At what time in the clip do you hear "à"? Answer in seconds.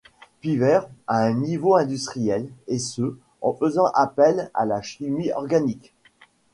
1.05-1.17, 4.55-4.65